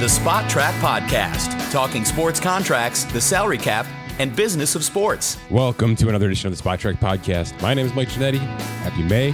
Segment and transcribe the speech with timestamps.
[0.00, 3.84] The Spotrac Podcast, talking sports contracts, the salary cap,
[4.18, 5.36] and business of sports.
[5.50, 7.60] Welcome to another edition of the Spotrac Podcast.
[7.60, 8.38] My name is Mike Ginnitti.
[8.38, 9.32] Happy May.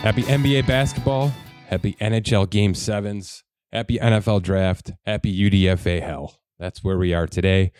[0.00, 1.32] Happy NBA basketball.
[1.68, 3.44] Happy NHL Game 7s.
[3.70, 4.90] Happy NFL Draft.
[5.06, 6.40] Happy UDFA hell.
[6.58, 7.70] That's where we are today.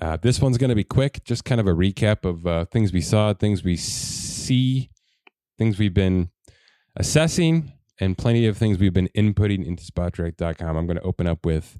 [0.00, 2.94] Uh, this one's going to be quick, just kind of a recap of uh, things
[2.94, 4.88] we saw, things we see,
[5.58, 6.30] things we've been
[6.96, 10.76] assessing, and plenty of things we've been inputting into spotrac.com.
[10.76, 11.78] I'm going to open up with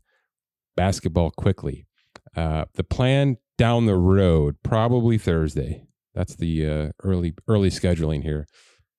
[0.76, 1.86] basketball quickly.
[2.34, 5.86] Uh, the plan down the road, probably Thursday.
[6.14, 8.46] That's the uh, early early scheduling here.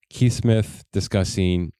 [0.09, 1.73] Keith Smith discussing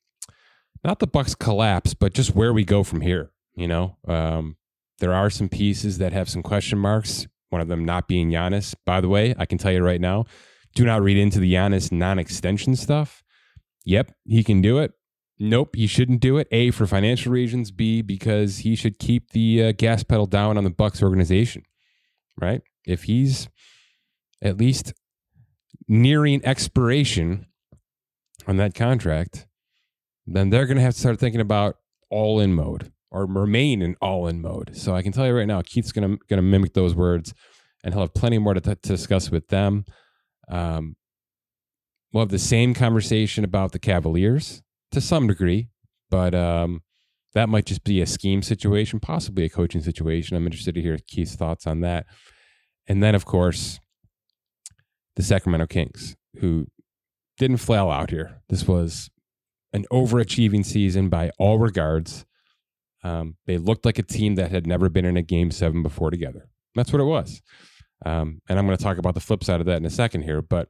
[0.83, 3.31] not the Bucks collapse, but just where we go from here.
[3.55, 4.57] You know, um,
[4.99, 7.27] there are some pieces that have some question marks.
[7.49, 8.75] One of them not being Giannis.
[8.85, 10.25] By the way, I can tell you right now,
[10.75, 13.23] do not read into the Giannis non-extension stuff.
[13.85, 14.91] Yep, he can do it.
[15.39, 16.47] Nope, he shouldn't do it.
[16.51, 17.71] A for financial reasons.
[17.71, 21.63] B because he should keep the uh, gas pedal down on the Bucks organization.
[22.39, 22.61] Right?
[22.85, 23.47] If he's
[24.41, 24.93] at least
[25.87, 27.45] nearing expiration
[28.47, 29.47] on that contract,
[30.25, 31.77] then they're going to have to start thinking about
[32.09, 34.75] all in mode or remain in all in mode.
[34.75, 37.33] So I can tell you right now, Keith's going to going to mimic those words,
[37.83, 39.85] and he'll have plenty more to, t- to discuss with them.
[40.49, 40.95] Um,
[42.11, 45.69] we'll have the same conversation about the Cavaliers to some degree,
[46.09, 46.81] but um,
[47.33, 50.37] that might just be a scheme situation, possibly a coaching situation.
[50.37, 52.05] I'm interested to hear Keith's thoughts on that.
[52.87, 53.79] And then, of course,
[55.15, 56.67] the Sacramento Kings, who
[57.37, 58.41] didn't flail out here.
[58.49, 59.09] This was
[59.73, 62.25] an overachieving season by all regards.
[63.03, 66.09] Um, they looked like a team that had never been in a game seven before
[66.09, 66.49] together.
[66.75, 67.41] That's what it was.
[68.05, 70.21] Um, and I'm going to talk about the flip side of that in a second
[70.21, 70.69] here, but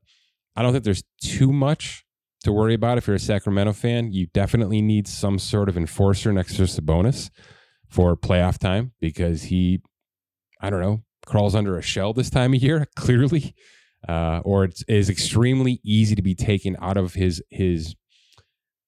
[0.56, 2.04] I don't think there's too much
[2.48, 4.14] to worry about if you're a Sacramento fan.
[4.14, 7.30] You definitely need some sort of enforcer next to Sabonis
[7.90, 9.82] for playoff time because he,
[10.62, 13.54] I don't know, crawls under a shell this time of year, clearly,
[14.08, 17.96] uh, or it is extremely easy to be taken out of his his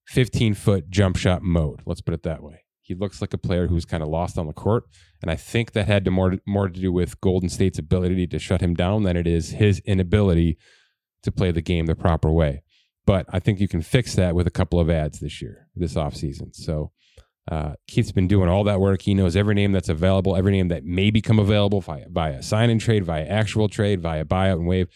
[0.07, 1.81] 15 foot jump shot mode.
[1.85, 2.63] Let's put it that way.
[2.81, 4.85] He looks like a player who's kind of lost on the court,
[5.21, 8.39] and I think that had to more more to do with Golden State's ability to
[8.39, 10.57] shut him down than it is his inability
[11.23, 12.63] to play the game the proper way.
[13.09, 15.95] But I think you can fix that with a couple of ads this year, this
[15.95, 16.55] offseason.
[16.55, 16.91] So
[17.51, 19.01] uh, Keith's been doing all that work.
[19.01, 22.69] He knows every name that's available, every name that may become available via, via sign
[22.69, 24.89] and trade, via actual trade, via buyout and wave.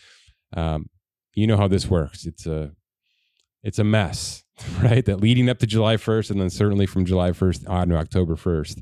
[0.56, 0.91] Um,
[1.34, 2.28] you know how this works.
[2.28, 2.74] It's a
[3.63, 4.44] it's a mess,
[4.84, 5.03] right?
[5.03, 8.35] That leading up to July 1st and then certainly from July 1st on to October
[8.35, 8.80] 1st.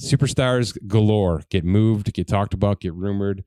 [0.00, 3.42] Superstars galore get moved, get talked about, get rumored,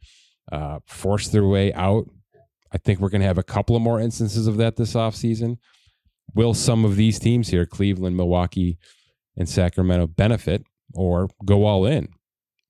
[0.51, 2.09] uh, force their way out.
[2.71, 5.57] I think we're going to have a couple of more instances of that this offseason.
[6.35, 8.77] Will some of these teams here, Cleveland, Milwaukee,
[9.35, 12.09] and Sacramento, benefit or go all in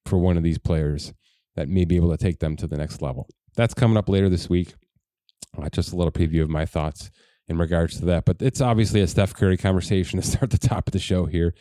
[0.06, 1.14] for one of these players
[1.56, 3.28] that may be able to take them to the next level?
[3.56, 4.76] That's coming up later this week.
[5.58, 7.10] Uh, just a little preview of my thoughts
[7.48, 8.24] in regards to that.
[8.24, 11.54] But it's obviously a Steph Curry conversation to start the top of the show here.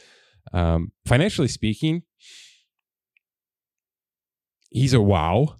[0.52, 2.02] Um, financially speaking,
[4.70, 5.56] he's a wow.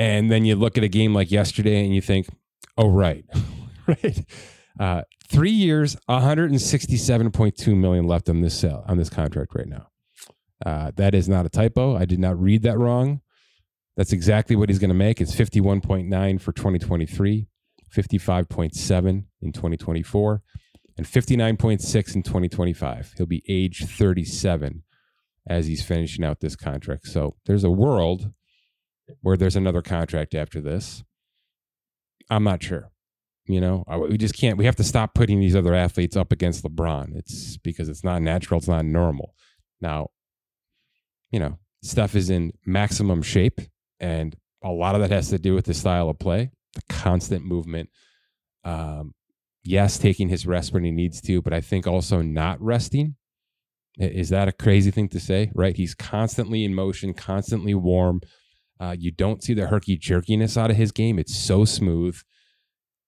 [0.00, 2.26] And then you look at a game like yesterday and you think,
[2.78, 3.22] oh, right,
[3.86, 4.24] right.
[4.78, 9.88] Uh, three years, 167.2 million left on this sale on this contract right now.
[10.64, 11.98] Uh, that is not a typo.
[11.98, 13.20] I did not read that wrong.
[13.94, 15.20] That's exactly what he's going to make.
[15.20, 17.46] It's 51.9 for 2023,
[17.94, 20.42] 55.7 in 2024,
[20.96, 23.14] and 59.6 in 2025.
[23.18, 24.82] He'll be age 37
[25.46, 27.06] as he's finishing out this contract.
[27.06, 28.32] So there's a world
[29.20, 31.02] where there's another contract after this.
[32.28, 32.90] I'm not sure.
[33.46, 34.58] You know, we just can't.
[34.58, 37.16] We have to stop putting these other athletes up against LeBron.
[37.16, 38.58] It's because it's not natural.
[38.58, 39.34] It's not normal.
[39.80, 40.10] Now,
[41.32, 43.60] you know, Steph is in maximum shape,
[43.98, 47.44] and a lot of that has to do with the style of play, the constant
[47.44, 47.88] movement.
[48.62, 49.14] Um,
[49.64, 53.16] yes, taking his rest when he needs to, but I think also not resting.
[53.98, 55.50] Is that a crazy thing to say?
[55.54, 55.76] Right?
[55.76, 58.20] He's constantly in motion, constantly warm.
[58.80, 61.18] Uh, you don't see the herky jerkiness out of his game.
[61.18, 62.18] It's so smooth.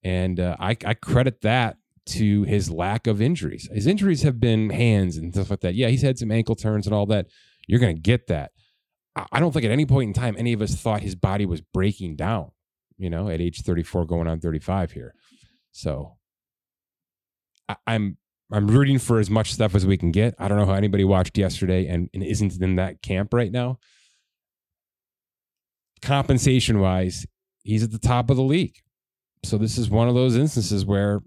[0.04, 3.68] And uh, I, I credit that to his lack of injuries.
[3.72, 5.74] His injuries have been hands and stuff like that.
[5.74, 7.28] Yeah, he's had some ankle turns and all that.
[7.66, 8.52] You're going to get that.
[9.30, 11.60] I don't think at any point in time any of us thought his body was
[11.60, 12.50] breaking down,
[12.96, 15.14] you know, at age 34 going on 35 here.
[15.70, 16.16] So
[17.68, 18.16] I, I'm
[18.50, 20.34] I'm rooting for as much stuff as we can get.
[20.38, 23.78] I don't know how anybody watched yesterday and, and isn't in that camp right now.
[26.02, 27.26] Compensation wise,
[27.62, 28.76] he's at the top of the league.
[29.44, 31.20] So this is one of those instances where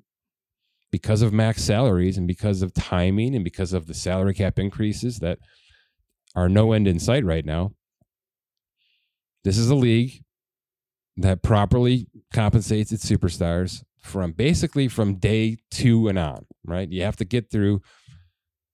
[0.91, 5.19] because of max salaries and because of timing and because of the salary cap increases
[5.19, 5.39] that
[6.35, 7.71] are no end in sight right now.
[9.43, 10.23] This is a league
[11.17, 16.89] that properly compensates its superstars from basically from day two and on, right?
[16.89, 17.81] You have to get through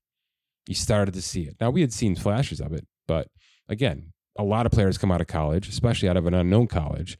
[0.67, 1.57] you started to see it.
[1.59, 3.27] Now, we had seen flashes of it, but
[3.67, 7.17] again, a lot of players come out of college, especially out of an unknown college,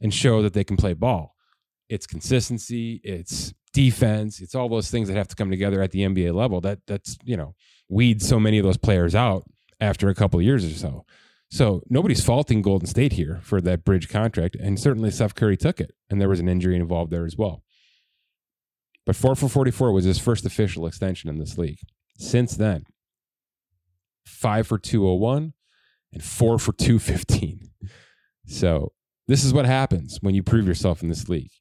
[0.00, 1.34] and show that they can play ball.
[1.88, 6.00] It's consistency, it's defense, it's all those things that have to come together at the
[6.00, 6.60] NBA level.
[6.60, 7.54] That that's you know
[7.88, 9.44] weeds so many of those players out
[9.80, 11.04] after a couple of years or so.
[11.50, 15.80] So nobody's faulting Golden State here for that bridge contract, and certainly Steph Curry took
[15.80, 17.64] it, and there was an injury involved there as well.
[19.04, 21.80] But four for forty-four was his first official extension in this league.
[22.18, 22.84] Since then,
[24.26, 25.52] five for two hundred one,
[26.12, 27.70] and four for two fifteen.
[28.46, 28.92] So
[29.26, 31.52] this is what happens when you prove yourself in this league.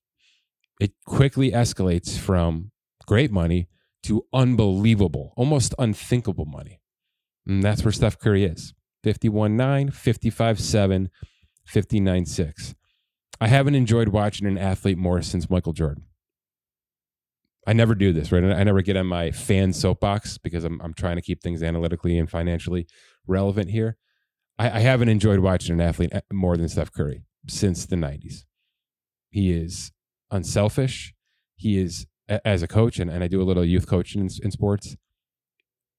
[0.79, 2.71] It quickly escalates from
[3.05, 3.67] great money
[4.03, 6.79] to unbelievable, almost unthinkable money.
[7.45, 8.73] And that's where Steph Curry is
[9.03, 11.09] 51 9, 55 7,
[11.65, 12.75] 59 6.
[13.41, 16.05] I haven't enjoyed watching an athlete more since Michael Jordan.
[17.67, 18.43] I never do this, right?
[18.43, 22.17] I never get on my fan soapbox because I'm, I'm trying to keep things analytically
[22.17, 22.87] and financially
[23.27, 23.97] relevant here.
[24.57, 28.45] I, I haven't enjoyed watching an athlete eh, more than Steph Curry since the 90s.
[29.29, 29.91] He is
[30.31, 31.13] unselfish.
[31.55, 34.51] He is, as a coach, and, and I do a little youth coaching in, in
[34.51, 34.95] sports,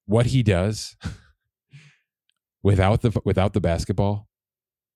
[0.05, 0.95] what he does
[2.63, 4.27] without the without the basketball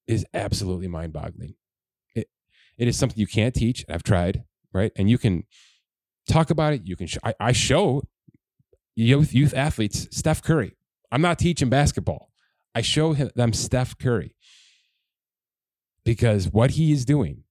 [0.08, 1.56] is absolutely mind-boggling.
[2.16, 2.28] It
[2.78, 3.86] it is something you can't teach.
[3.90, 4.44] I've tried,
[4.74, 4.92] right?
[4.96, 5.44] And you can
[6.28, 6.82] talk about it.
[6.86, 7.08] You can.
[7.08, 8.04] Sh- I, I show
[8.96, 10.76] youth youth athletes Steph Curry.
[11.12, 12.32] I'm not teaching basketball.
[12.74, 14.36] I show him, them Steph Curry
[16.04, 17.45] because what he is doing,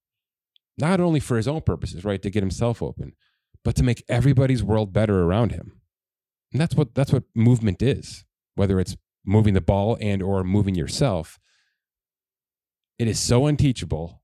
[0.78, 3.14] not only for his own purposes, right, to get himself open,
[3.64, 5.80] but to make everybody's world better around him.
[6.52, 8.24] And that's what that's what movement is.
[8.54, 11.38] Whether it's moving the ball and or moving yourself
[12.98, 14.22] it is so unteachable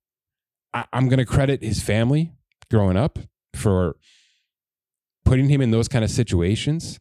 [0.73, 2.33] I, am going to credit his family
[2.71, 3.19] growing up
[3.55, 3.97] for
[5.25, 7.01] putting him in those kind of situations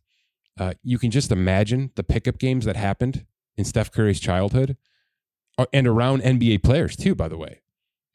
[0.60, 3.26] uh, you can just imagine the pickup games that happened
[3.58, 4.78] in steph curry's childhood
[5.58, 7.62] uh, and around nba players too by the way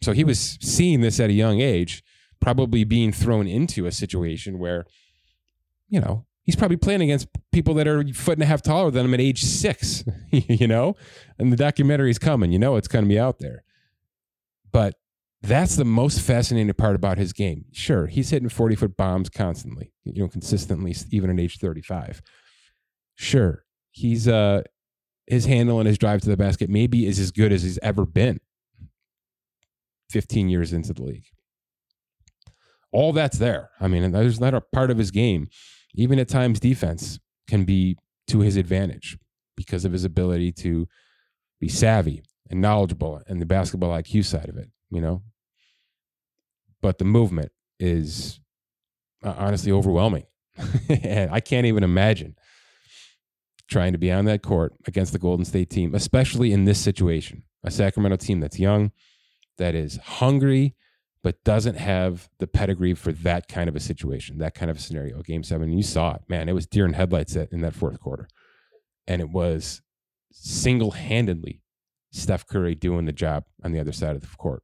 [0.05, 2.03] so he was seeing this at a young age
[2.41, 4.85] probably being thrown into a situation where
[5.89, 9.07] you know he's probably playing against people that are foot and a half taller than
[9.07, 10.95] him at age six, you know?
[11.39, 13.65] And the documentary is coming, you know, it's going to be out there.
[14.71, 14.95] But
[15.43, 17.67] that's the most fascinating part about his game.
[17.73, 22.23] Sure, he's hitting 40 foot bombs constantly, you know, consistently, even at age 35.
[23.15, 24.63] Sure, he's, uh,
[25.27, 28.05] his handle and his drive to the basket maybe is as good as he's ever
[28.05, 28.41] been
[30.15, 31.27] 15 years into the league.
[32.93, 33.71] All that's there.
[33.81, 35.49] I mean, there's not a part of his game
[35.95, 37.19] even at times defense
[37.49, 37.97] can be
[38.29, 39.19] to his advantage
[39.57, 40.87] because of his ability to
[41.61, 45.23] be savvy and knowledgeable and the basketball IQ side of it, you know.
[46.81, 48.41] But the movement is
[49.25, 50.27] uh, honestly overwhelming.
[50.89, 52.37] and I can't even imagine
[53.69, 57.45] trying to be on that court against the Golden State team, especially in this situation.
[57.63, 58.93] A Sacramento team that's young,
[59.59, 60.75] that is hungry
[61.23, 64.81] but doesn't have the pedigree for that kind of a situation, that kind of a
[64.81, 65.23] scenario.
[65.23, 66.51] Game seven, you saw it, man.
[66.51, 68.29] It was deer in headlights in that fourth quarter,
[69.07, 69.81] and it was
[70.31, 71.63] single handedly
[72.13, 74.63] Steph Curry doing the job on the other side of the court.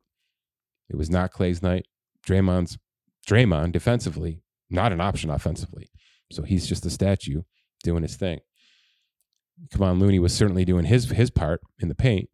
[0.90, 1.86] It was not Clay's night.
[2.26, 2.78] Draymond's
[3.26, 5.90] Draymond defensively, not an option offensively.
[6.30, 7.42] So he's just a statue
[7.82, 8.40] doing his thing.
[9.72, 12.28] Kevon Looney was certainly doing his his part in the paint,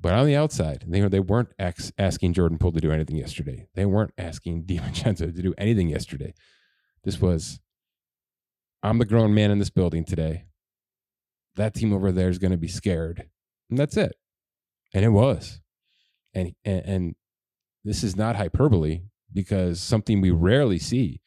[0.00, 3.66] but on the outside, they, they weren't ex- asking Jordan Poole to do anything yesterday.
[3.74, 6.34] They weren't asking DiVincenzo to do anything yesterday.
[7.02, 7.60] This was,
[8.82, 10.44] I'm the grown man in this building today.
[11.56, 13.28] that team over there is going to be scared.
[13.70, 14.14] And that's it.
[14.94, 15.60] And it was.
[16.32, 17.14] And, and, and
[17.84, 19.00] this is not hyperbole
[19.32, 21.20] because something we rarely see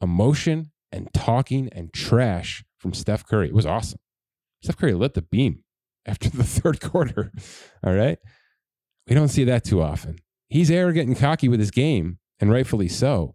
[0.00, 3.48] emotion and talking and trash from Steph Curry.
[3.48, 3.98] It was awesome.
[4.62, 5.62] Steph Curry lit the beam
[6.10, 7.32] after the third quarter.
[7.84, 8.18] All right.
[9.08, 10.18] We don't see that too often.
[10.48, 13.34] He's arrogant and cocky with his game, and rightfully so.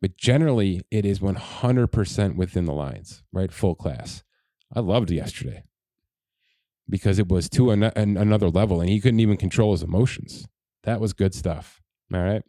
[0.00, 3.52] But generally, it is 100% within the lines, right?
[3.52, 4.22] Full class.
[4.74, 5.64] I loved yesterday
[6.88, 10.46] because it was to an, an, another level and he couldn't even control his emotions.
[10.82, 11.80] That was good stuff.
[12.12, 12.42] All right.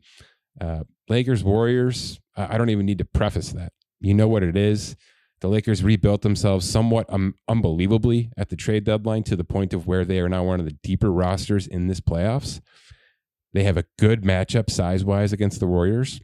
[0.59, 3.71] Uh, Lakers, Warriors, I don't even need to preface that.
[4.01, 4.95] You know what it is.
[5.41, 9.85] The Lakers rebuilt themselves somewhat um, unbelievably at the trade deadline to the point of
[9.85, 12.61] where they are now one of the deeper rosters in this playoffs.
[13.53, 16.19] They have a good matchup size wise against the Warriors.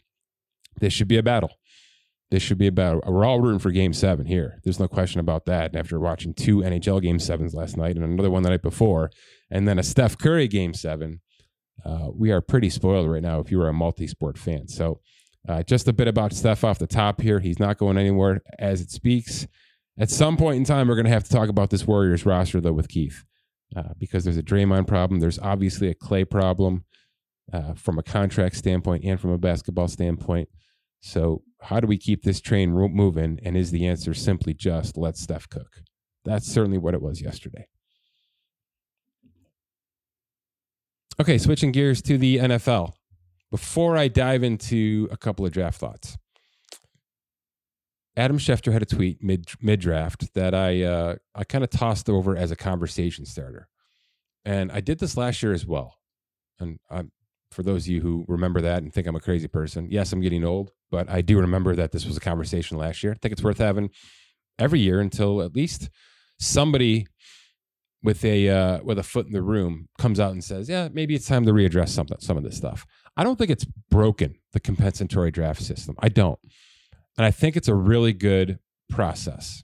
[0.79, 1.51] This should be a battle.
[2.29, 3.01] This should be a battle.
[3.05, 4.59] We're all rooting for game seven here.
[4.63, 5.75] There's no question about that.
[5.75, 9.11] After watching two NHL game sevens last night and another one the night before,
[9.49, 11.19] and then a Steph Curry game seven,
[11.85, 14.69] uh, we are pretty spoiled right now if you are a multi sport fan.
[14.69, 15.01] So
[15.47, 17.39] uh, just a bit about Steph off the top here.
[17.39, 19.47] He's not going anywhere as it speaks.
[19.97, 22.61] At some point in time, we're going to have to talk about this Warriors roster,
[22.61, 23.23] though, with Keith,
[23.75, 25.19] uh, because there's a Draymond problem.
[25.19, 26.85] There's obviously a Clay problem
[27.51, 30.47] uh, from a contract standpoint and from a basketball standpoint.
[31.01, 33.39] So, how do we keep this train moving?
[33.43, 35.81] And is the answer simply just let Steph cook?
[36.23, 37.67] That's certainly what it was yesterday.
[41.19, 42.93] Okay, switching gears to the NFL
[43.51, 46.17] before I dive into a couple of draft thoughts,
[48.17, 52.09] Adam Schefter had a tweet mid mid draft that I uh, I kind of tossed
[52.09, 53.67] over as a conversation starter,
[54.43, 55.97] and I did this last year as well.
[56.59, 57.11] And I'm,
[57.51, 60.21] for those of you who remember that and think I'm a crazy person, yes, I'm
[60.21, 63.13] getting old, but I do remember that this was a conversation last year.
[63.13, 63.89] I think it's worth having
[64.59, 65.89] every year until at least
[66.39, 67.07] somebody
[68.03, 71.15] with a uh, with a foot in the room comes out and says, "Yeah, maybe
[71.15, 72.85] it's time to readdress some some of this stuff."
[73.17, 75.95] I don't think it's broken the compensatory draft system.
[75.99, 76.39] I don't,
[77.17, 79.63] and I think it's a really good process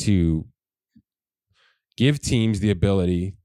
[0.00, 0.46] to
[1.96, 3.36] give teams the ability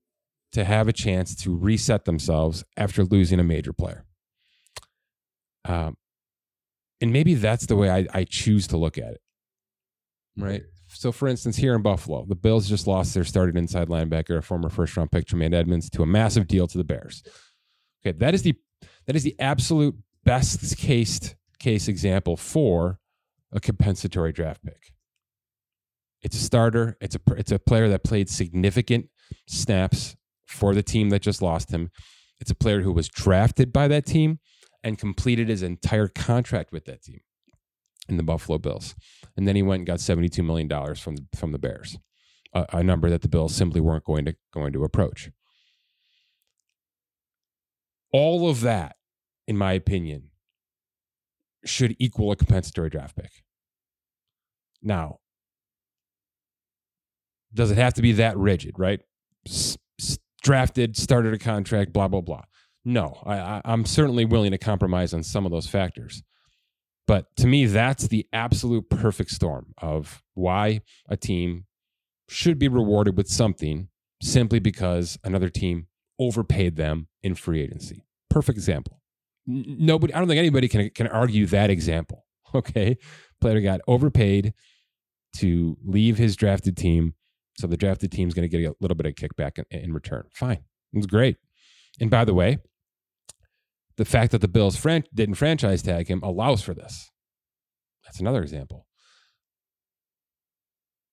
[0.51, 4.05] to have a chance to reset themselves after losing a major player.
[5.65, 5.97] Um,
[7.01, 9.21] and maybe that's the way I, I choose to look at it.
[10.37, 10.63] Right.
[10.89, 14.41] So, for instance, here in Buffalo, the Bills just lost their starting inside linebacker, a
[14.41, 17.23] former first round pick, Tremaine Edmunds, to a massive deal to the Bears.
[18.05, 18.55] Okay, that is the
[19.05, 22.99] that is the absolute best case case example for
[23.51, 24.93] a compensatory draft pick.
[26.21, 26.97] It's a starter.
[27.01, 29.09] It's a it's a player that played significant
[29.47, 30.15] snaps
[30.47, 31.91] for the team that just lost him.
[32.39, 34.39] It's a player who was drafted by that team
[34.83, 37.21] and completed his entire contract with that team
[38.09, 38.95] in the Buffalo Bills.
[39.37, 41.97] And then he went and got $72 million from, from the Bears,
[42.53, 45.31] a, a number that the Bills simply weren't going to, going to approach.
[48.13, 48.95] All of that,
[49.47, 50.29] in my opinion,
[51.65, 53.31] should equal a compensatory draft pick.
[54.81, 55.19] Now,
[57.53, 59.01] does it have to be that rigid, right?
[59.47, 59.77] S-
[60.43, 62.43] drafted, started a contract, blah, blah, blah.
[62.85, 66.21] No, I, I'm certainly willing to compromise on some of those factors.
[67.07, 71.65] But to me, that's the absolute perfect storm of why a team
[72.29, 73.89] should be rewarded with something
[74.21, 75.87] simply because another team
[76.23, 78.05] overpaid them in free agency.
[78.29, 79.01] Perfect example.
[79.45, 82.25] Nobody, I don't think anybody can can argue that example.
[82.55, 82.99] Okay,
[83.41, 84.53] player got overpaid
[85.37, 87.15] to leave his drafted team,
[87.57, 89.91] so the drafted team is going to get a little bit of kickback in, in
[89.91, 90.25] return.
[90.31, 90.63] Fine,
[90.93, 91.37] it's great.
[91.99, 92.59] And by the way,
[93.97, 97.11] the fact that the Bills fran- didn't franchise tag him allows for this.
[98.05, 98.85] That's another example.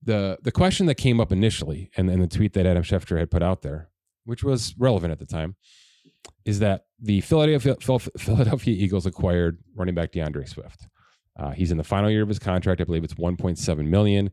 [0.02, 3.30] The the question that came up initially, and, and the tweet that Adam Schefter had
[3.30, 3.89] put out there,
[4.24, 5.56] which was relevant at the time,
[6.44, 7.76] is that the Philadelphia,
[8.18, 10.86] Philadelphia Eagles acquired running back D'Andre Swift.
[11.38, 12.80] Uh, he's in the final year of his contract.
[12.80, 14.30] I believe it's 1.7 million.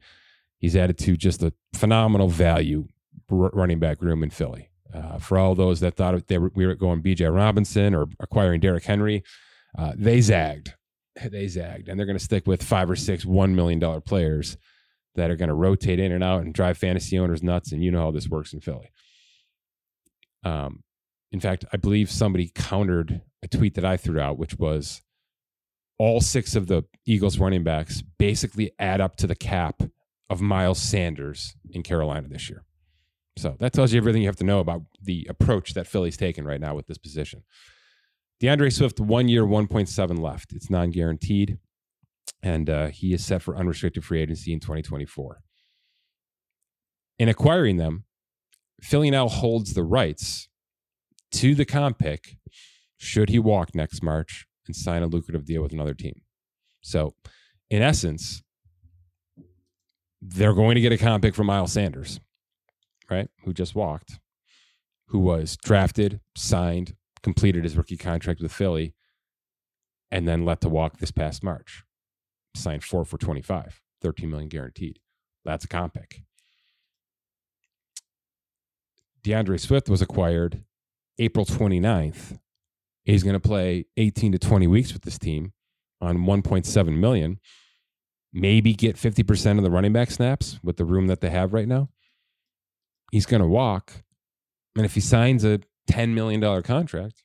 [0.60, 2.88] He's added to just a phenomenal value
[3.30, 4.70] running back room in Philly.
[4.94, 8.86] Uh, for all those that thought were, we were going Bijan Robinson or acquiring Derrick
[8.86, 9.24] Henry,
[9.78, 10.74] uh, they zagged.
[11.32, 11.90] They zagged.
[11.90, 14.56] And they're going to stick with five or six $1 million players
[15.16, 17.72] that are going to rotate in and out and drive fantasy owners nuts.
[17.72, 18.92] And you know how this works in Philly.
[20.44, 20.84] Um,
[21.32, 25.02] in fact, I believe somebody countered a tweet that I threw out, which was
[26.00, 29.84] all six of the Eagles running backs basically add up to the cap
[30.30, 32.64] of Miles Sanders in Carolina this year.
[33.38, 36.46] So that tells you everything you have to know about the approach that Philly's taken
[36.46, 37.44] right now with this position.
[38.40, 40.54] D'Andre Swift, one year, 1.7 left.
[40.54, 41.58] It's non guaranteed.
[42.44, 45.42] And uh, he is set for unrestricted free agency in 2024.
[47.20, 48.06] In acquiring them,
[48.82, 50.48] Philly now holds the rights
[51.32, 52.38] to the comp pick
[52.98, 56.22] should he walk next March and sign a lucrative deal with another team.
[56.82, 57.14] So,
[57.70, 58.44] in essence,
[60.22, 62.20] they're going to get a comp pick from Miles Sanders,
[63.10, 63.30] right?
[63.44, 64.20] Who just walked,
[65.08, 68.94] who was drafted, signed, completed his rookie contract with Philly,
[70.12, 71.84] and then let to walk this past March.
[72.56, 75.00] Signed four for 25, 13 million guaranteed.
[75.46, 76.24] That's a comp pick.
[79.28, 80.64] D'Andre Swift was acquired
[81.20, 82.40] April 29th.
[83.04, 85.52] He's going to play 18 to 20 weeks with this team
[86.00, 87.40] on 1.7 million.
[88.32, 91.68] Maybe get 50% of the running back snaps with the room that they have right
[91.68, 91.90] now.
[93.12, 94.04] He's going to walk.
[94.76, 97.24] And if he signs a $10 million contract,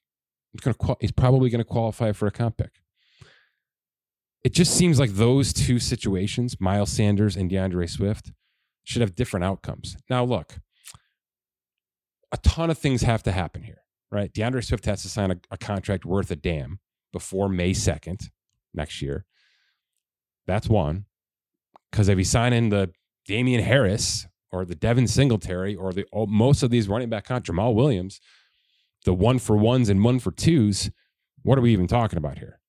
[0.53, 2.81] he's, going to, he's probably going to qualify for a comp pick.
[4.43, 8.33] It just seems like those two situations, Miles Sanders and D'Andre Swift,
[8.83, 9.97] should have different outcomes.
[10.11, 10.59] Now, look,
[12.33, 14.33] a ton of things have to happen here, right?
[14.33, 16.81] D'Andre Swift has to sign a, a contract worth a damn
[17.13, 18.31] before May 2nd
[18.75, 19.27] next year.
[20.47, 21.05] That's one.
[21.91, 22.91] Because if he's signing the
[23.27, 27.75] Damien Harris or the Devin Singletary or the most of these running back contracts, Jamaal
[27.75, 28.21] Williams,
[29.05, 30.91] the one for ones and one for twos,
[31.43, 32.61] what are we even talking about here?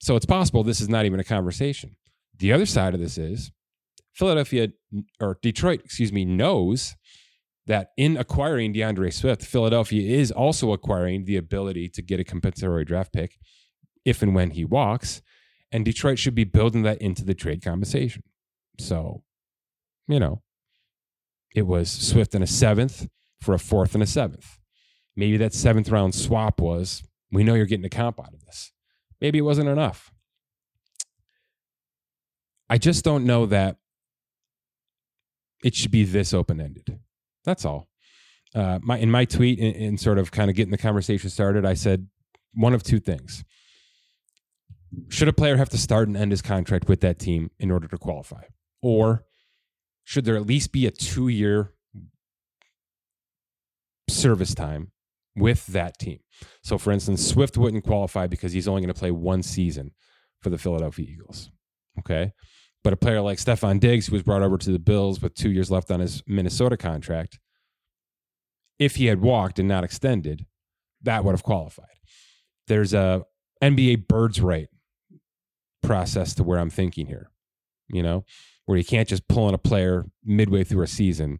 [0.00, 1.96] So it's possible this is not even a conversation.
[2.38, 3.50] The other side of this is
[4.14, 4.68] Philadelphia
[5.20, 6.94] or Detroit, excuse me, knows
[7.66, 12.84] that in acquiring D'Andre Swift, Philadelphia is also acquiring the ability to get a compensatory
[12.84, 13.38] draft pick
[14.04, 15.22] if and when he walks.
[15.72, 18.24] And Detroit should be building that into the trade compensation.
[18.78, 19.22] So,
[20.08, 20.42] you know,
[21.54, 23.08] it was Swift and a seventh
[23.40, 24.58] for a fourth and a seventh.
[25.16, 28.72] Maybe that seventh round swap was we know you're getting a comp out of this.
[29.20, 30.12] Maybe it wasn't enough.
[32.68, 33.76] I just don't know that
[35.62, 36.98] it should be this open ended.
[37.44, 37.88] That's all.
[38.54, 41.64] Uh, my in my tweet, in, in sort of kind of getting the conversation started,
[41.64, 42.08] I said
[42.52, 43.44] one of two things:
[45.08, 47.86] should a player have to start and end his contract with that team in order
[47.88, 48.42] to qualify,
[48.82, 49.24] or
[50.04, 51.74] should there at least be a two-year
[54.08, 54.90] service time
[55.36, 56.18] with that team?
[56.64, 59.92] So, for instance, Swift wouldn't qualify because he's only going to play one season
[60.40, 61.52] for the Philadelphia Eagles.
[62.00, 62.32] Okay.
[62.82, 65.50] But a player like Stefon Diggs, who was brought over to the Bills with two
[65.50, 67.38] years left on his Minnesota contract,
[68.78, 70.46] if he had walked and not extended,
[71.02, 71.86] that would have qualified.
[72.66, 73.24] There's a
[73.62, 74.68] NBA birds right
[75.82, 77.30] process to where I'm thinking here,
[77.88, 78.24] you know,
[78.64, 81.38] where you can't just pull in a player midway through a season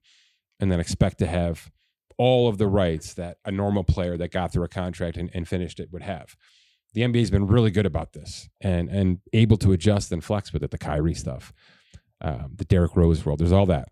[0.58, 1.70] and then expect to have
[2.18, 5.48] all of the rights that a normal player that got through a contract and, and
[5.48, 6.36] finished it would have
[6.92, 10.52] the NBA has been really good about this and and able to adjust and flex
[10.52, 10.70] with it.
[10.70, 11.52] The Kyrie stuff,
[12.20, 13.88] um, the Derrick Rose world, there's all that.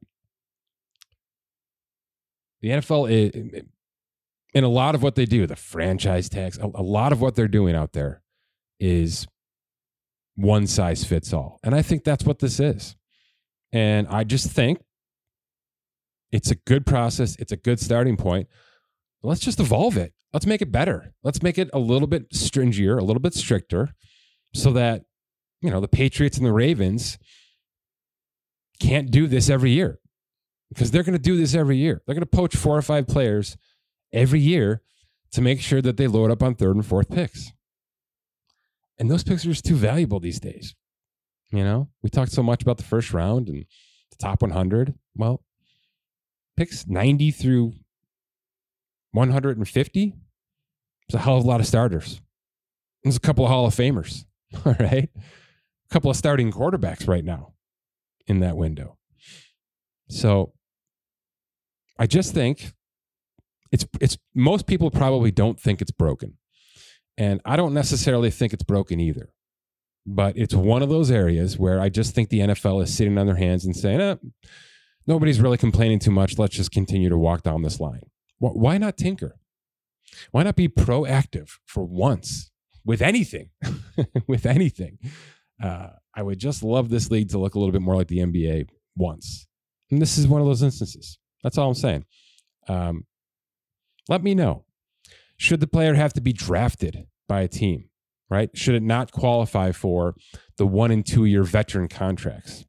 [2.61, 3.63] The NFL, is,
[4.53, 7.37] in a lot of what they do, the franchise tax, a, a lot of what
[7.37, 8.21] they're doing out there
[8.81, 9.29] is
[10.35, 12.97] one size fits all, and I think that's what this is.
[13.71, 14.81] And I just think
[16.33, 17.37] it's a good process.
[17.39, 18.49] It's a good starting point.
[19.23, 21.15] Let's just evolve it let's make it better.
[21.23, 23.95] Let's make it a little bit stringier, a little bit stricter,
[24.55, 25.03] so that
[25.61, 27.19] you know the Patriots and the Ravens
[28.81, 29.99] can't do this every year
[30.69, 32.03] because they're going to do this every year.
[32.07, 33.57] They're going to poach four or five players
[34.13, 34.83] every year
[35.33, 37.53] to make sure that they load up on third and fourth picks.
[38.99, 40.75] And those picks are just too valuable these days.
[41.51, 43.65] You know, we talked so much about the first round and
[44.11, 44.95] the top 100.
[45.17, 45.43] Well,
[46.57, 47.73] picks 90 through
[49.13, 50.15] 150.
[51.09, 52.21] It's a hell of a lot of starters.
[53.03, 54.25] There's a couple of Hall of Famers.
[54.67, 55.09] All right.
[55.17, 57.55] A couple of starting quarterbacks right now
[58.27, 58.99] in that window.
[60.09, 60.53] So
[61.99, 62.73] I just think
[63.73, 66.35] it's it's most people probably don't think it's broken.
[67.17, 69.31] And I don't necessarily think it's broken either.
[70.07, 73.27] But it's one of those areas where I just think the NFL is sitting on
[73.27, 74.17] their hands and saying, eh,
[75.07, 76.39] nobody's really complaining too much.
[76.39, 78.03] Let's just continue to walk down this line.
[78.39, 79.39] Why not tinker?
[80.31, 82.51] Why not be proactive for once
[82.85, 83.51] with anything?
[84.27, 84.99] with anything.
[85.63, 88.19] Uh, I would just love this league to look a little bit more like the
[88.19, 89.47] NBA once.
[89.91, 91.19] And this is one of those instances.
[91.43, 92.05] That's all I'm saying.
[92.69, 93.07] Um,
[94.09, 94.65] let me know.
[95.37, 97.89] Should the player have to be drafted by a team,
[98.29, 98.51] right?
[98.55, 100.15] Should it not qualify for
[100.57, 102.65] the one and two year veteran contracts?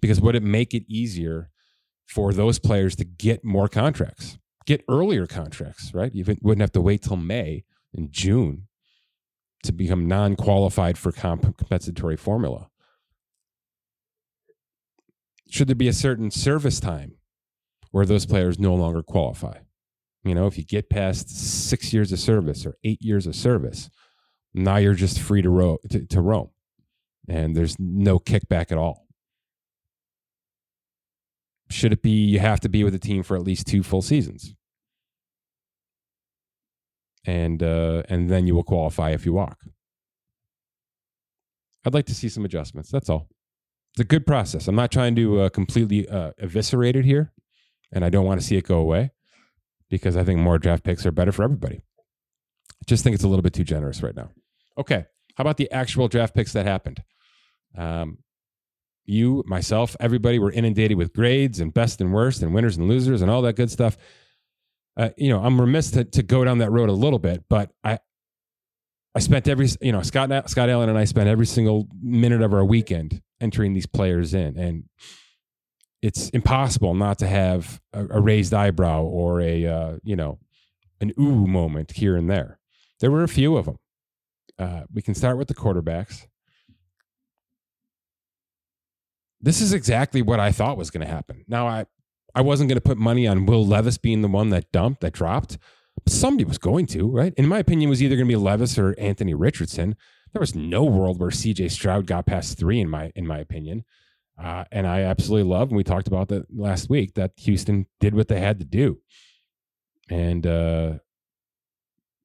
[0.00, 1.50] Because would it make it easier
[2.08, 4.38] for those players to get more contracts?
[4.66, 6.14] Get earlier contracts, right?
[6.14, 8.68] You wouldn't have to wait till May and June
[9.64, 12.68] to become non-qualified for compensatory formula.
[15.52, 17.12] should there be a certain service time
[17.90, 19.58] where those players no longer qualify?
[20.24, 23.90] You know, if you get past six years of service or eight years of service,
[24.54, 26.48] now you're just free to, ro- to, to roam
[27.28, 29.06] and there's no kickback at all.
[31.72, 34.02] Should it be you have to be with the team for at least two full
[34.02, 34.54] seasons?
[37.24, 39.58] And uh, and then you will qualify if you walk.
[41.84, 42.90] I'd like to see some adjustments.
[42.90, 43.28] That's all.
[43.94, 44.68] It's a good process.
[44.68, 47.32] I'm not trying to uh, completely uh, eviscerate it here,
[47.92, 49.10] and I don't want to see it go away
[49.90, 51.82] because I think more draft picks are better for everybody.
[52.82, 54.30] I just think it's a little bit too generous right now.
[54.78, 55.04] Okay,
[55.36, 57.02] how about the actual draft picks that happened?
[57.76, 58.18] Um,
[59.04, 63.22] you, myself, everybody were inundated with grades and best and worst and winners and losers
[63.22, 63.96] and all that good stuff.
[64.96, 67.72] Uh, you know, I'm remiss to, to go down that road a little bit, but
[67.82, 67.98] I,
[69.14, 72.52] I spent every, you know, Scott, Scott Allen and I spent every single minute of
[72.52, 74.84] our weekend entering these players in, and
[76.02, 80.38] it's impossible not to have a, a raised eyebrow or a, uh, you know,
[81.00, 82.58] an ooh moment here and there.
[83.00, 83.78] There were a few of them.
[84.58, 86.26] Uh, we can start with the quarterbacks.
[89.42, 91.44] This is exactly what I thought was going to happen.
[91.48, 91.86] Now, I,
[92.34, 95.12] I wasn't going to put money on Will Levis being the one that dumped, that
[95.12, 95.58] dropped.
[96.08, 97.34] Somebody was going to, right?
[97.36, 99.96] In my opinion, was either going to be Levis or Anthony Richardson.
[100.32, 103.84] There was no world where CJ Stroud got past three, in my in my opinion.
[104.42, 108.14] Uh, and I absolutely love, and we talked about that last week, that Houston did
[108.14, 108.98] what they had to do.
[110.08, 110.94] And uh,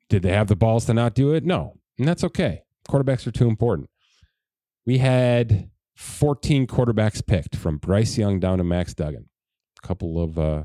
[0.09, 1.43] did they have the balls to not do it?
[1.43, 1.77] No.
[1.99, 2.63] And that's okay.
[2.87, 3.89] Quarterbacks are too important.
[4.85, 9.27] We had 14 quarterbacks picked from Bryce Young down to Max Duggan.
[9.83, 10.63] A couple of uh,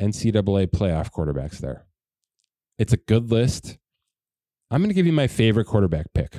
[0.00, 1.84] NCAA playoff quarterbacks there.
[2.78, 3.76] It's a good list.
[4.70, 6.36] I'm going to give you my favorite quarterback pick.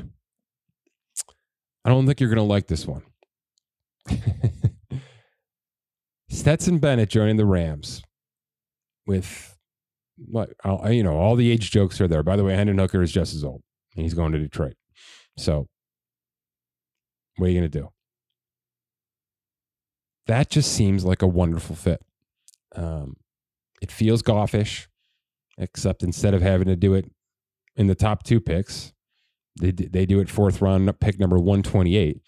[1.85, 3.03] I don't think you're going to like this one.
[6.29, 8.01] Stetson Bennett joining the Rams
[9.05, 9.55] with
[10.17, 10.49] what
[10.89, 12.23] you know, all the age jokes are there.
[12.23, 13.61] By the way, Hendon Hooker is just as old.
[13.95, 14.73] and He's going to Detroit.
[15.37, 15.67] So
[17.37, 17.89] what are you going to do?
[20.27, 22.01] That just seems like a wonderful fit.
[22.75, 23.17] Um,
[23.81, 24.87] it feels golfish,
[25.57, 27.11] except instead of having to do it
[27.75, 28.93] in the top two picks,
[29.59, 32.21] they they do it fourth round pick number one twenty eight,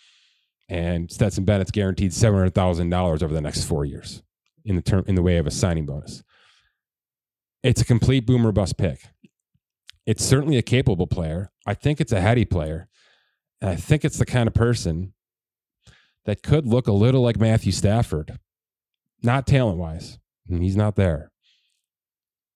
[0.68, 4.22] and Stetson Bennett's guaranteed seven hundred thousand dollars over the next four years
[4.66, 6.24] in the term in the way of a signing bonus.
[7.64, 9.00] It's a complete boomer bust pick.
[10.06, 11.52] It's certainly a capable player.
[11.66, 12.88] I think it's a heady player.
[13.62, 15.14] And I think it's the kind of person
[16.26, 18.40] that could look a little like Matthew Stafford,
[19.24, 20.20] not talent wise.
[20.48, 21.32] He's not there.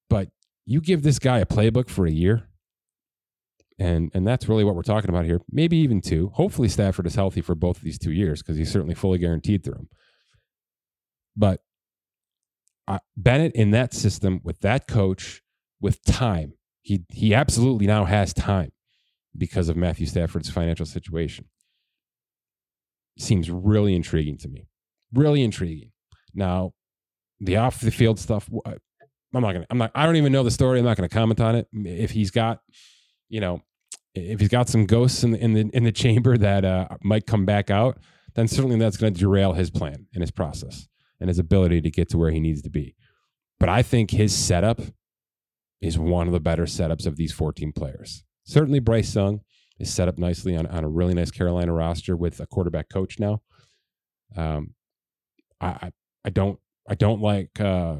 [0.09, 0.29] But
[0.65, 2.47] you give this guy a playbook for a year,
[3.79, 5.41] and and that's really what we're talking about here.
[5.51, 6.31] Maybe even two.
[6.33, 9.63] Hopefully Stafford is healthy for both of these two years because he's certainly fully guaranteed
[9.63, 9.89] through them.
[11.35, 11.61] But
[12.87, 15.41] uh, Bennett in that system with that coach
[15.79, 18.71] with time, he he absolutely now has time
[19.37, 21.45] because of Matthew Stafford's financial situation.
[23.17, 24.67] Seems really intriguing to me.
[25.13, 25.91] Really intriguing.
[26.33, 26.73] Now,
[27.39, 29.65] the off the field stuff, I'm not gonna.
[29.69, 29.91] I'm not.
[29.95, 30.79] I don't even know the story.
[30.79, 31.67] I'm not gonna comment on it.
[31.73, 32.59] If he's got,
[33.29, 33.61] you know,
[34.15, 37.25] if he's got some ghosts in the in the in the chamber that uh, might
[37.25, 37.99] come back out,
[38.35, 40.87] then certainly that's going to derail his plan and his process
[41.19, 42.95] and his ability to get to where he needs to be.
[43.59, 44.81] But I think his setup
[45.81, 49.41] is one of the better setups of these 14 players certainly Bryce Young
[49.79, 53.19] is set up nicely on, on a really nice Carolina roster with a quarterback coach
[53.19, 53.41] now.
[54.35, 54.73] Um,
[55.61, 55.91] I,
[56.25, 57.97] I don't I don't like uh,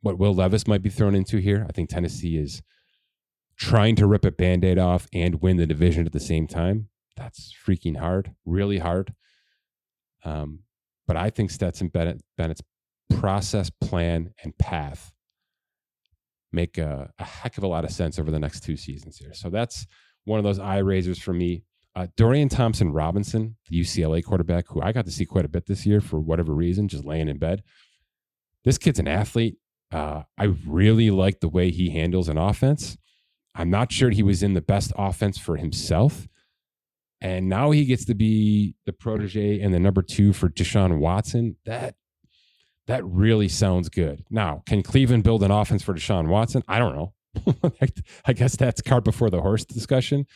[0.00, 1.66] what Will Levis might be thrown into here.
[1.68, 2.62] I think Tennessee is
[3.56, 6.88] trying to rip a band-aid off and win the division at the same time.
[7.16, 9.14] That's freaking hard, really hard.
[10.24, 10.60] Um,
[11.06, 12.62] but I think Stetson Bennett, Bennett's
[13.18, 15.13] process, plan, and path
[16.54, 19.34] make a, a, heck of a lot of sense over the next two seasons here.
[19.34, 19.86] So that's
[20.24, 21.64] one of those eye raisers for me.
[21.96, 25.66] Uh, Dorian Thompson Robinson, the UCLA quarterback, who I got to see quite a bit
[25.66, 27.62] this year for whatever reason, just laying in bed.
[28.64, 29.58] This kid's an athlete.
[29.92, 32.96] Uh, I really like the way he handles an offense.
[33.54, 36.26] I'm not sure he was in the best offense for himself.
[37.20, 41.56] And now he gets to be the protege and the number two for Deshaun Watson.
[41.64, 41.94] That
[42.86, 44.24] that really sounds good.
[44.30, 46.62] Now, can Cleveland build an offense for Deshaun Watson?
[46.68, 47.14] I don't know.
[48.26, 50.26] I guess that's cart before the horse discussion.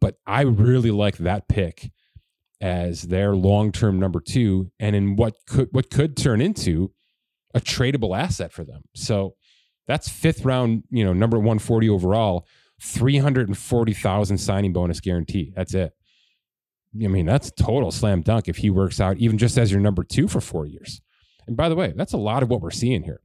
[0.00, 1.90] But I really like that pick
[2.60, 6.92] as their long-term number two, and in what could what could turn into
[7.54, 8.82] a tradable asset for them.
[8.94, 9.36] So
[9.86, 12.46] that's fifth round, you know, number 140 overall,
[12.80, 15.52] 340,000 signing bonus guarantee.
[15.54, 15.92] That's it.
[17.02, 20.04] I mean, that's total slam dunk if he works out even just as your number
[20.04, 21.00] two for four years.
[21.46, 23.20] And by the way, that's a lot of what we're seeing here.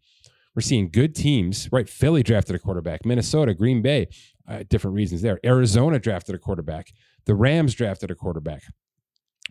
[0.55, 1.87] We're seeing good teams, right?
[1.87, 4.07] Philly drafted a quarterback, Minnesota, Green Bay,
[4.47, 5.39] uh, different reasons there.
[5.45, 6.91] Arizona drafted a quarterback,
[7.25, 8.63] the Rams drafted a quarterback.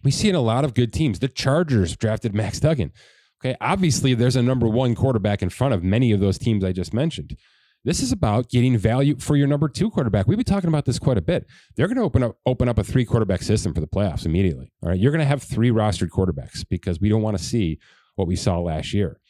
[0.02, 1.18] We see in a lot of good teams.
[1.18, 2.92] The Chargers drafted Max Duggan.
[3.40, 6.72] Okay, obviously there's a number one quarterback in front of many of those teams I
[6.72, 7.37] just mentioned.
[7.85, 10.26] This is about getting value for your number two quarterback.
[10.26, 11.46] We've been talking about this quite a bit.
[11.76, 14.72] They're going to open up open up a three quarterback system for the playoffs immediately.
[14.83, 17.78] All right, you're going to have three rostered quarterbacks because we don't want to see
[18.18, 19.20] what we saw last year,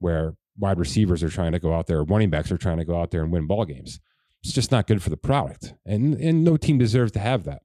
[0.00, 3.00] where wide receivers are trying to go out there, running backs are trying to go
[3.00, 4.00] out there and win ball games.
[4.42, 7.62] It's just not good for the product, and and no team deserves to have that.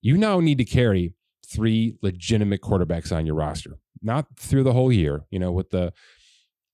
[0.00, 1.14] You now need to carry
[1.46, 5.26] three legitimate quarterbacks on your roster, not through the whole year.
[5.30, 5.92] You know, with the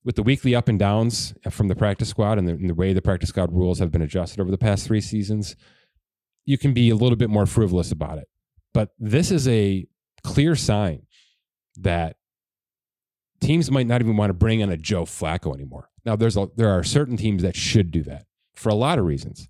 [0.05, 2.93] with the weekly up and downs from the practice squad and the, and the, way
[2.93, 5.57] the practice squad rules have been adjusted over the past three seasons,
[6.45, 8.29] you can be a little bit more frivolous about it.
[8.73, 9.85] But this is a
[10.23, 11.07] clear sign
[11.77, 12.16] that
[13.41, 15.89] teams might not even want to bring in a Joe Flacco anymore.
[16.05, 19.05] Now, there's a, there are certain teams that should do that for a lot of
[19.05, 19.49] reasons,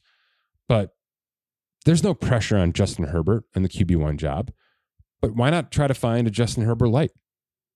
[0.67, 0.95] but
[1.85, 4.51] there's no pressure on Justin Herbert and the QB one job.
[5.21, 7.11] But why not try to find a Justin Herbert light?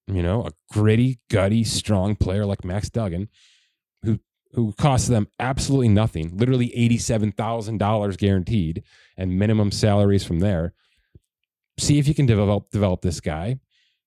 [0.07, 3.29] you know, a gritty, gutty, strong player like Max Duggan,
[4.03, 4.19] who
[4.53, 8.83] who costs them absolutely nothing, literally eighty-seven thousand dollars guaranteed,
[9.17, 10.73] and minimum salaries from there.
[11.77, 13.59] See if you can develop develop this guy.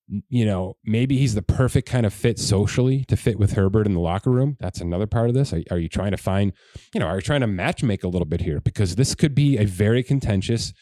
[0.07, 3.93] You know, maybe he's the perfect kind of fit socially to fit with Herbert in
[3.93, 4.55] the locker room.
[4.59, 5.51] That's another part of this.
[5.51, 6.53] Are, are you trying to find,
[6.93, 8.61] you know, are you trying to match make a little bit here?
[8.61, 10.73] Because this could be a very contentious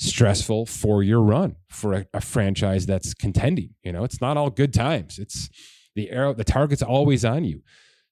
[0.00, 3.74] stressful four year run for a, a, franchise that's contending.
[3.82, 5.18] You know, it's not all good times.
[5.18, 5.50] It's
[5.94, 7.60] the arrow, the target's always on you.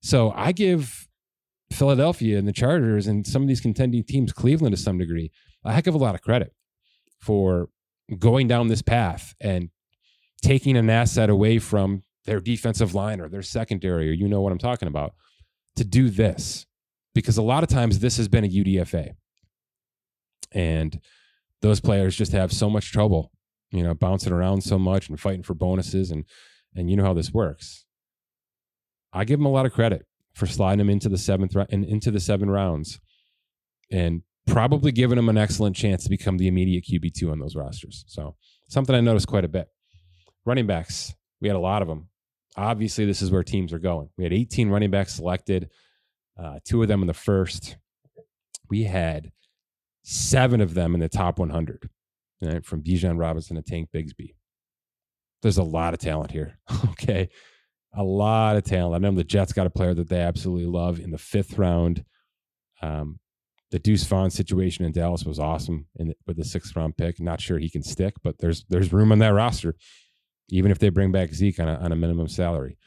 [0.02, 1.08] So I give
[1.72, 5.30] Philadelphia and the Chargers and some of these contending teams, Cleveland to some degree,
[5.64, 6.52] a heck of a lot of credit
[7.20, 7.68] for
[8.18, 9.70] going down this path and
[10.42, 14.52] taking an asset away from their defensive line or their secondary, or you know what
[14.52, 15.14] I'm talking about,
[15.76, 16.66] to do this.
[17.14, 19.14] Because a lot of times this has been a UDFA.
[20.52, 21.00] And
[21.60, 23.32] those players just have so much trouble,
[23.70, 26.24] you know, bouncing around so much and fighting for bonuses and
[26.74, 27.86] and you know how this works.
[29.12, 31.84] I give them a lot of credit for sliding them into the seventh round and
[31.84, 33.00] into the seven rounds,
[33.90, 37.56] and probably giving them an excellent chance to become the immediate QB two on those
[37.56, 38.04] rosters.
[38.06, 38.36] So
[38.68, 39.68] something I noticed quite a bit.
[40.48, 42.08] Running backs, we had a lot of them.
[42.56, 44.08] Obviously, this is where teams are going.
[44.16, 45.68] We had 18 running backs selected,
[46.42, 47.76] uh, two of them in the first.
[48.70, 49.30] We had
[50.04, 51.90] seven of them in the top 100,
[52.40, 52.64] right?
[52.64, 54.36] from Bijan Robinson to Tank Bigsby.
[55.42, 56.58] There's a lot of talent here.
[56.92, 57.28] okay.
[57.94, 58.94] A lot of talent.
[58.94, 62.06] I know the Jets got a player that they absolutely love in the fifth round.
[62.80, 63.18] Um,
[63.70, 67.20] the Deuce Vaughn situation in Dallas was awesome in the, with the sixth round pick.
[67.20, 69.74] Not sure he can stick, but there's there's room on that roster,
[70.48, 72.78] even if they bring back Zeke on a, on a minimum salary.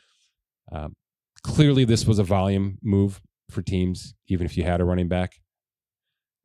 [0.71, 0.95] Um,
[1.43, 5.41] clearly, this was a volume move for teams, even if you had a running back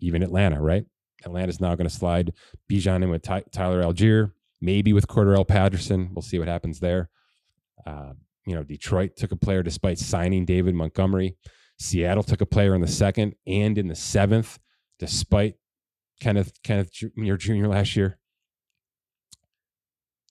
[0.00, 0.84] even Atlanta, right?
[1.24, 2.32] Atlanta's now going to slide
[2.70, 6.10] Bijan in with Ty- Tyler Allgeier, maybe with Cordarrelle Patterson.
[6.14, 7.08] We'll see what happens there.
[7.86, 8.12] Uh,
[8.46, 11.36] you know, Detroit took a player despite signing David Montgomery.
[11.78, 14.58] Seattle took a player in the second and in the seventh,
[14.98, 15.54] despite
[16.20, 18.18] Kenneth Kenneth junior last year.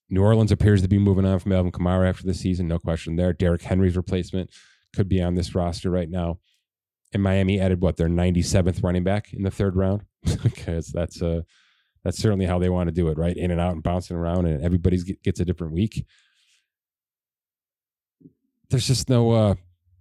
[0.10, 3.16] New Orleans appears to be moving on from Alvin Kamara after the season, no question
[3.16, 3.34] there.
[3.34, 4.52] Derrick Henry's replacement
[4.94, 6.40] could be on this roster right now
[7.16, 10.04] and Miami added what their 97th running back in the third round
[10.44, 11.42] because that's uh
[12.04, 13.36] that's certainly how they want to do it, right?
[13.36, 16.06] In and out and bouncing around, and everybody gets a different week.
[18.70, 19.56] There's just no uh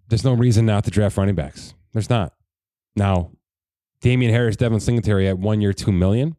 [0.08, 1.74] there's no reason not to draft running backs.
[1.92, 2.32] There's not.
[2.96, 3.30] Now,
[4.00, 6.36] Damien Harris, Devin Singletary at one year, two million.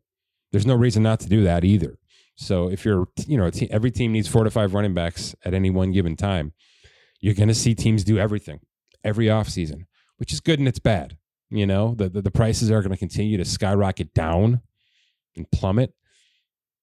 [0.51, 1.97] There's no reason not to do that either.
[2.35, 5.69] So if you're, you know, every team needs four to five running backs at any
[5.69, 6.53] one given time.
[7.21, 8.59] You're going to see teams do everything
[9.03, 9.85] every offseason
[10.17, 11.17] which is good and it's bad.
[11.49, 14.61] You know, the, the, the prices are going to continue to skyrocket down
[15.35, 15.93] and plummet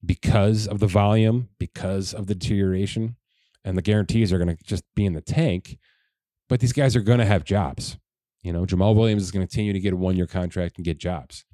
[0.05, 3.17] because of the volume, because of the deterioration,
[3.65, 5.79] and the guarantees are going to just be in the tank.
[6.49, 7.99] But these guys are going to have jobs.
[8.43, 10.85] You know, Jamaal Williams is going to continue to get a one year contract and
[10.85, 11.45] get jobs.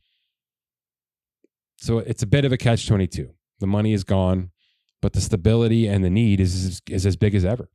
[1.77, 3.31] So it's a bit of a catch 22.
[3.61, 4.51] The money is gone,
[5.03, 7.69] but the stability and the need is, is as big as ever.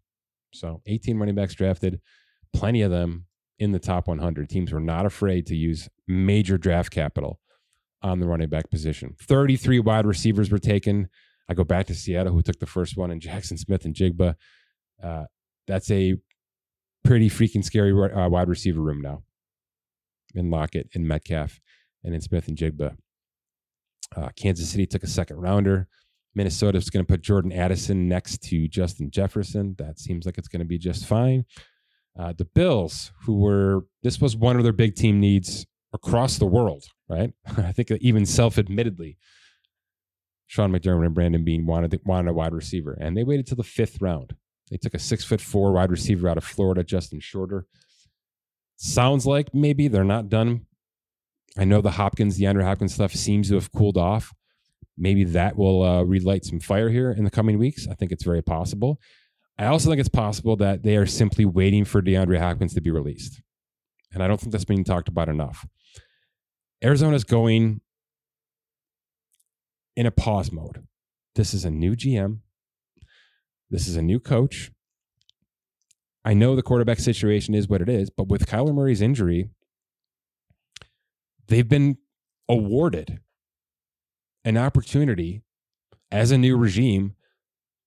[0.54, 2.00] So 18 running backs drafted,
[2.54, 3.26] plenty of them
[3.60, 4.50] in the top 100.
[4.50, 7.40] Teams were not afraid to use major draft capital
[8.02, 9.16] on the running back position.
[9.22, 11.10] 33 wide receivers were taken.
[11.50, 14.36] I go back to Seattle, who took the first one, and Jackson Smith-Njigba.
[15.02, 15.26] Uh,
[15.68, 16.16] that's a
[17.04, 19.24] pretty freaking scary uh, wide receiver room now.
[20.36, 21.60] In Lockett, in Metcalf,
[22.04, 22.98] and in Smith-Njigba.
[24.16, 25.88] Uh, Kansas City took a second rounder.
[26.36, 29.76] Minnesota's going to put Jordan Addison next to Justin Jefferson.
[29.78, 31.46] That seems like it's going to be just fine.
[32.18, 36.46] Uh, the Bills, who were, this was one of their big team needs across the
[36.46, 37.34] world, right?
[37.58, 39.18] I think even self admittedly,
[40.48, 43.64] Sean McDermott and Brandon Beane wanted, wanted a wide receiver, and they waited till the
[43.64, 44.36] fifth round.
[44.70, 47.66] They took a six foot four wide receiver out of Florida, Justin Shorter.
[48.76, 50.66] Sounds like maybe they're not done.
[51.58, 54.34] I know the Hopkins, the DeAndre Hopkins stuff seems to have cooled off.
[54.98, 57.88] Maybe that will uh, relight some fire here in the coming weeks.
[57.88, 59.00] I think it's very possible.
[59.58, 62.92] I also think it's possible that they are simply waiting for DeAndre Hopkins to be
[62.92, 63.42] released.
[64.12, 65.66] And I don't think that's being talked about enough.
[66.84, 67.82] Arizona's going
[69.96, 70.86] in a pause mode.
[71.36, 72.40] This is a new GM.
[73.70, 74.72] This is a new coach.
[76.26, 79.50] I know the quarterback situation is what it is, but with Kyler Murray's injury,
[81.48, 81.98] they've been
[82.50, 83.20] awarded
[84.46, 85.44] an opportunity
[86.12, 87.16] as a new regime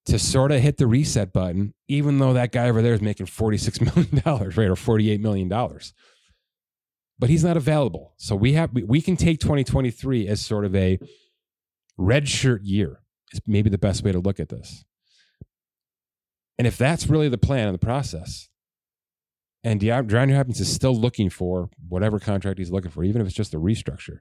[0.07, 3.27] to sort of hit the reset button, even though that guy over there is making
[3.27, 4.69] $46 million, right?
[4.69, 5.49] Or $48 million.
[7.19, 8.15] But he's not available.
[8.17, 10.99] So we have we can take 2023 as sort of a
[11.97, 13.01] red shirt year,
[13.33, 14.85] is maybe the best way to look at this.
[16.59, 18.49] And if that's really the plan and the process,
[19.67, 23.35] and DeAndre Hopkins is still looking for whatever contract he's looking for, even if it's
[23.35, 24.19] just a restructure,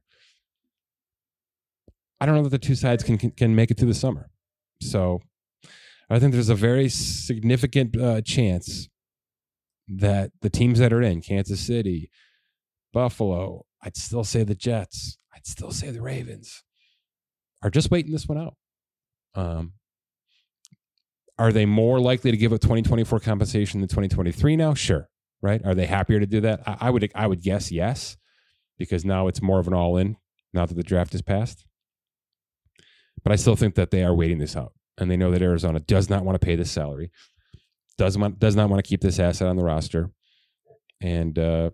[2.19, 4.31] I don't know that the two sides can, can, can make it through the summer.
[4.81, 5.21] So
[6.09, 8.89] I think there's a very significant uh, chance
[9.87, 12.09] that the teams that are in Kansas City,
[12.91, 16.63] Buffalo, I'd still say the Jets, I'd still say the Ravens,
[17.61, 18.55] are just waiting this one out.
[19.35, 19.73] Um,
[21.37, 24.73] are they more likely to give a 2024 compensation than 2023 now?
[24.73, 25.07] Sure.
[25.45, 25.63] Right.
[25.63, 26.67] Are they happier to do that?
[26.67, 28.17] I, I would I would guess yes,
[28.79, 30.17] because now it's more of an all in
[30.55, 31.67] now that the draft is passed.
[33.23, 35.79] But I still think that they are waiting this out, and they know that Arizona
[35.79, 37.11] does not want to pay this salary,
[37.95, 40.09] does want does not want to keep this asset on the roster,
[40.99, 41.69] and uh,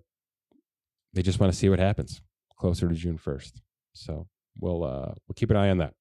[1.14, 2.22] they just want to see what happens
[2.58, 3.62] closer to June first.
[3.94, 4.28] So
[4.60, 5.94] we'll uh, we'll keep an eye on that.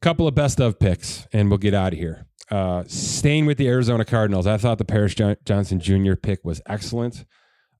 [0.00, 2.28] Couple of best of picks, and we'll get out of here.
[2.50, 6.14] Uh, staying with the Arizona Cardinals, I thought the Paris Johnson Jr.
[6.14, 7.24] pick was excellent.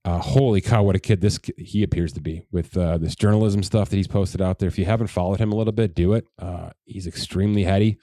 [0.03, 3.61] Uh, holy cow, what a kid this he appears to be with uh, this journalism
[3.61, 4.67] stuff that he's posted out there.
[4.67, 6.25] If you haven't followed him a little bit, do it.
[6.39, 7.97] Uh, he's extremely heady.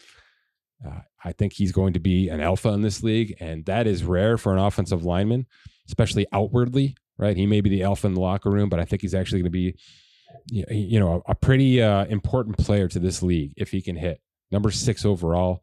[0.87, 4.05] Uh, I think he's going to be an alpha in this league, and that is
[4.05, 5.47] rare for an offensive lineman,
[5.87, 6.97] especially outwardly.
[7.17, 7.37] Right?
[7.37, 9.51] He may be the alpha in the locker room, but I think he's actually going
[9.53, 9.77] to be,
[10.51, 14.71] you know, a, pretty uh, important player to this league if he can hit number
[14.71, 15.63] six overall.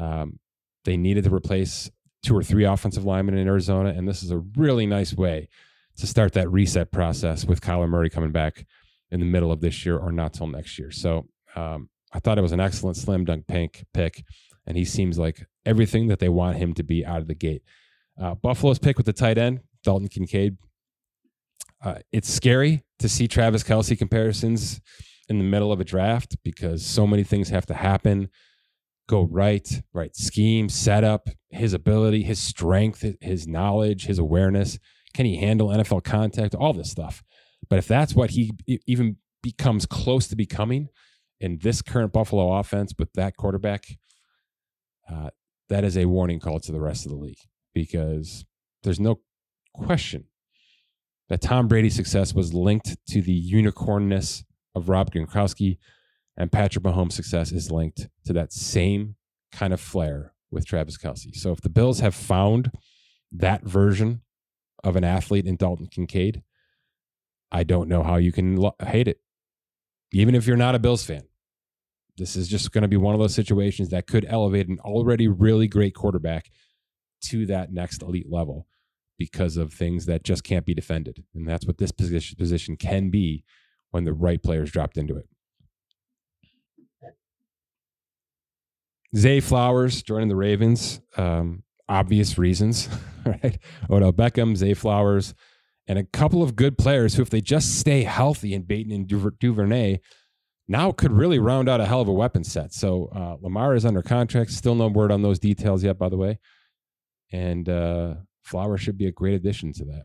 [0.00, 0.38] Um,
[0.84, 1.90] they needed to replace
[2.22, 5.48] two or three offensive linemen in Arizona, and this is a really nice way
[5.96, 8.66] to start that reset process with Kyler Murray coming back
[9.10, 10.90] in the middle of this year or not till next year.
[10.90, 14.24] So um, I thought it was an excellent slam dunk pink pick,
[14.66, 17.62] and he seems like everything that they want him to be out of the gate.
[18.20, 20.56] Uh, Buffalo's pick with the tight end, Dalton Kincaid.
[21.82, 24.80] Uh, it's scary to see Travis Kelce comparisons
[25.28, 28.28] in the middle of a draft because so many things have to happen
[29.10, 34.78] go right, right scheme, setup, his ability, his strength, his knowledge, his awareness.
[35.12, 36.54] Can he handle NFL contact?
[36.54, 37.22] All this stuff.
[37.68, 38.52] But if that's what he
[38.86, 40.88] even becomes close to becoming
[41.40, 43.86] in this current Buffalo offense with that quarterback,
[45.10, 45.30] uh,
[45.68, 47.40] that is a warning call to the rest of the league
[47.74, 48.44] because
[48.84, 49.20] there's no
[49.74, 50.24] question
[51.28, 54.44] that Tom Brady's success was linked to the unicornness
[54.74, 55.78] of Rob Gronkowski
[56.36, 59.16] and Patrick Mahomes' success is linked to that same
[59.52, 61.34] kind of flair with Travis Kelce.
[61.34, 62.72] So if the Bills have found
[63.32, 64.22] that version
[64.82, 66.42] of an athlete in Dalton Kincaid,
[67.52, 69.20] I don't know how you can lo- hate it.
[70.12, 71.22] Even if you're not a Bills fan,
[72.16, 75.28] this is just going to be one of those situations that could elevate an already
[75.28, 76.50] really great quarterback
[77.22, 78.66] to that next elite level
[79.18, 81.24] because of things that just can't be defended.
[81.34, 83.44] And that's what this position, position can be
[83.90, 85.28] when the right players dropped into it.
[89.16, 92.88] Zay Flowers joining the Ravens, um, obvious reasons,
[93.26, 93.58] right?
[93.90, 95.34] Odell Beckham, Zay Flowers,
[95.88, 99.38] and a couple of good players who, if they just stay healthy in Bateman and
[99.38, 99.98] Duvernay,
[100.68, 102.72] now could really round out a hell of a weapon set.
[102.72, 104.52] So uh, Lamar is under contract.
[104.52, 106.38] Still no word on those details yet, by the way.
[107.32, 110.04] And uh, Flowers should be a great addition to that.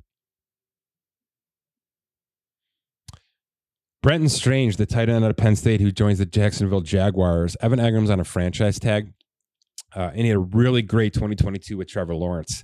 [4.05, 7.57] Brenton Strange, the tight end out of Penn State, who joins the Jacksonville Jaguars.
[7.59, 9.11] Evan Engram's on a franchise tag,
[9.95, 12.63] uh, and he had a really great 2022 with Trevor Lawrence.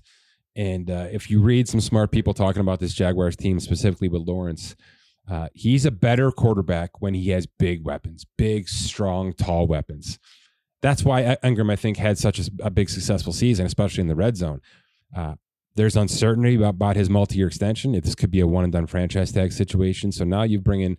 [0.56, 4.22] And uh, if you read some smart people talking about this Jaguars team, specifically with
[4.28, 4.76] Lawrence,
[5.28, 10.20] Uh, he's a better quarterback when he has big weapons, big, strong, tall weapons.
[10.84, 14.16] That's why Engram, I think, had such a, a big successful season, especially in the
[14.16, 14.62] red zone.
[15.16, 15.36] Uh,
[15.76, 17.96] there's uncertainty about, about his multi-year extension.
[17.96, 20.82] If this could be a one and done franchise tag situation, so now you bring
[20.82, 20.98] in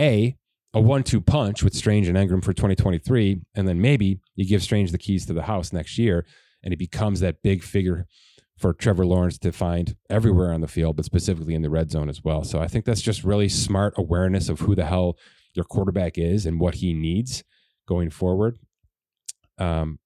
[0.00, 0.36] a
[0.74, 4.92] a one-two punch with Strange and Engram for 2023, and then maybe you give Strange
[4.92, 6.26] the keys to the house next year,
[6.62, 8.06] and he becomes that big figure
[8.58, 12.08] for Trevor Lawrence to find everywhere on the field, but specifically in the red zone
[12.08, 12.44] as well.
[12.44, 15.16] So I think that's just really smart awareness of who the hell
[15.54, 17.42] your quarterback is and what he needs
[17.86, 18.58] going forward.
[19.58, 19.98] Um,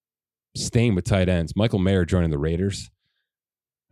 [0.57, 2.91] staying with tight ends, Michael Mayer joining the Raiders.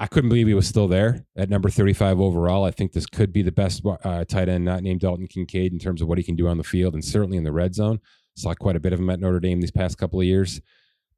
[0.00, 2.64] I couldn't believe he was still there at number 35 overall.
[2.64, 5.78] I think this could be the best uh, tight end not named Dalton Kincaid in
[5.78, 8.00] terms of what he can do on the field and certainly in the red zone.
[8.36, 10.60] Saw quite a bit of him at Notre Dame these past couple of years.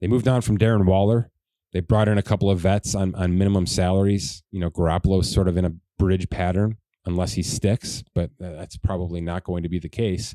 [0.00, 1.30] They moved on from Darren Waller.
[1.72, 4.42] They brought in a couple of vets on, on minimum salaries.
[4.50, 9.20] You know, Garoppolo's sort of in a bridge pattern unless he sticks, but that's probably
[9.20, 10.34] not going to be the case.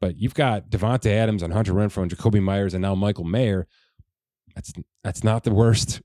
[0.00, 3.66] But you've got Davante Adams and Hunter Renfrow and Jakobi Meyers and now Michael Mayer.
[4.54, 4.72] That's
[5.02, 6.02] that's not the worst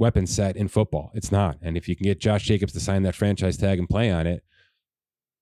[0.00, 1.12] weapon set in football.
[1.14, 1.58] It's not.
[1.62, 4.26] And if you can get Josh Jacobs to sign that franchise tag and play on
[4.26, 4.42] it,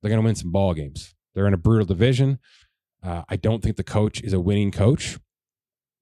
[0.02, 1.14] they're going to win some ball games.
[1.34, 2.38] They're in a brutal division.
[3.02, 5.14] Uh, I don't think the coach is a winning coach.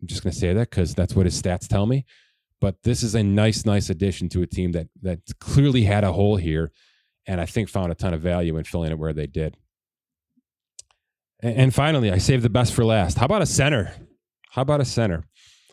[0.01, 2.05] I'm just going to say that because that's what his stats tell me.
[2.61, 6.13] But this is a nice, nice addition to a team that that clearly had a
[6.13, 6.73] hole here,
[7.27, 9.59] and I think found a ton of value in filling it where they did.
[11.41, 13.19] And, and finally, I saved the best for last.
[13.19, 13.93] How about a center?
[14.51, 15.25] How about a center?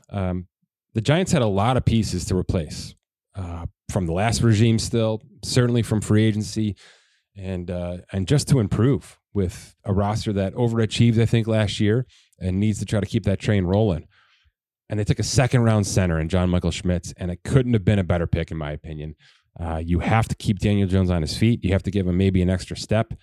[0.10, 0.48] Um,
[0.94, 2.96] the Giants had a lot of pieces to replace
[3.36, 6.76] uh, from the last regime, still certainly from free agency,
[7.36, 12.06] and uh, and just to improve with a roster that overachieved, I think, last year
[12.40, 14.08] and needs to try to keep that train rolling.
[14.90, 17.86] And they took a second round center in John Michael Schmitz, and it couldn't have
[17.86, 19.16] been a better pick, in my opinion.
[19.60, 21.64] Uh, you have to keep Daniel Jones on his feet.
[21.64, 23.14] You have to give him maybe an extra step.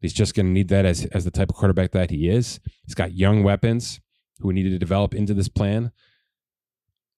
[0.00, 2.58] He's just going to need that as, as the type of quarterback that he is.
[2.84, 4.00] He's got young weapons
[4.40, 5.92] who needed to develop into this plan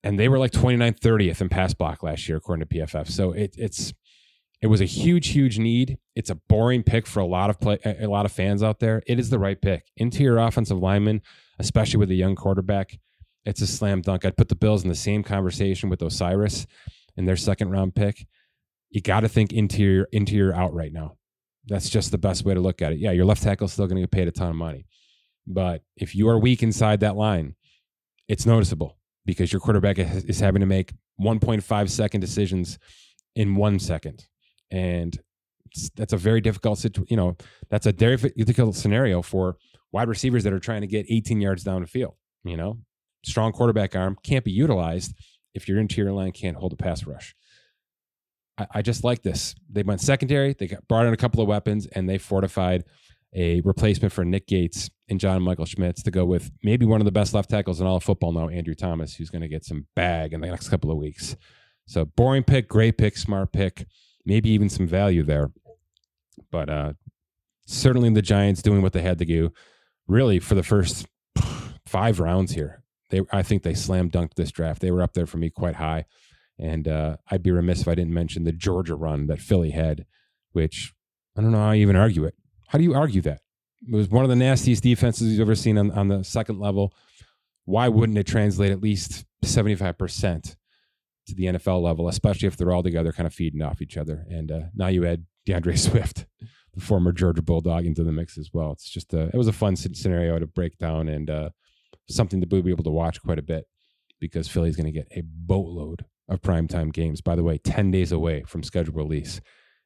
[0.04, 3.08] and they were like 29th, 30th in pass block last year, according to PFF.
[3.08, 3.92] So it, it's
[4.60, 5.98] it was a huge, huge need.
[6.14, 9.02] It's a boring pick for a lot of play, a lot of fans out there.
[9.06, 9.90] It is the right pick.
[9.96, 11.22] Interior offensive lineman,
[11.58, 12.98] especially with a young quarterback,
[13.44, 14.24] it's a slam dunk.
[14.24, 16.66] I'd put the Bills in the same conversation with O'Cyrus
[17.16, 18.26] in their second round pick.
[18.90, 21.16] You got to think interior interior out right now.
[21.66, 22.98] That's just the best way to look at it.
[22.98, 24.86] Yeah, your left tackle is still going to get paid a ton of money,
[25.46, 27.54] but if you are weak inside that line,
[28.28, 32.78] it's noticeable because your quarterback is having to make 1.5 second decisions
[33.34, 34.26] in one second.
[34.70, 35.18] And
[35.96, 37.06] that's a very difficult situation.
[37.10, 37.36] You know,
[37.70, 39.56] that's a very difficult scenario for
[39.92, 42.14] wide receivers that are trying to get 18 yards down the field.
[42.44, 42.78] You know,
[43.24, 45.14] strong quarterback arm can't be utilized
[45.54, 47.34] if your interior line can't hold a pass rush.
[48.58, 49.54] I, I just like this.
[49.70, 50.54] They went secondary.
[50.54, 52.84] They got, brought in a couple of weapons and they fortified
[53.34, 57.04] a replacement for Nick Gates and John Michael Schmitz to go with maybe one of
[57.04, 59.64] the best left tackles in all of football now, Andrew Thomas, who's going to get
[59.64, 61.36] some bag in the next couple of weeks.
[61.86, 63.86] So boring pick, great pick, smart pick,
[64.24, 65.50] maybe even some value there.
[66.50, 66.92] But uh,
[67.66, 69.52] certainly the Giants doing what they had to do,
[70.06, 71.06] really for the first
[71.86, 72.82] five rounds here.
[73.10, 74.80] They, I think they slam dunked this draft.
[74.80, 76.06] They were up there for me quite high,
[76.58, 80.06] and uh, I'd be remiss if I didn't mention the Georgia run that Philly had,
[80.52, 80.94] which
[81.36, 82.34] I don't know how I even argue it.
[82.74, 83.40] How do you argue that?
[83.86, 86.92] It was one of the nastiest defenses you've ever seen on, on the second level.
[87.66, 90.56] Why wouldn't it translate at least 75%
[91.28, 94.26] to the NFL level, especially if they're all together kind of feeding off each other?
[94.28, 96.26] And uh, now you add D'Andre Swift,
[96.72, 98.72] the former Georgia Bulldog, into the mix as well.
[98.72, 101.50] It's just a, it was a fun scenario to break down and uh,
[102.08, 103.66] something to be able to watch quite a bit
[104.18, 107.20] because Philly's going to get a boatload of primetime games.
[107.20, 109.40] By the way, 10 days away from schedule release.